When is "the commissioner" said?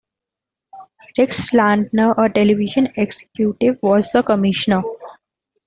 4.11-4.81